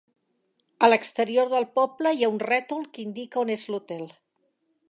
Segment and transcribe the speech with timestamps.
[0.85, 4.07] A l'exterior del poble hi ha un rètol que indica on és l'hotel.